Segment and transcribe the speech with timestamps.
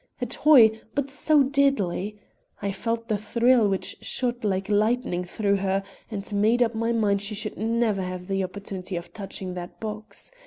[0.19, 2.17] A toy, but so deadly!
[2.59, 7.21] I felt the thrill which shot like lightning through her, and made up my mind
[7.21, 10.31] she should never have the opportunity of touching that box.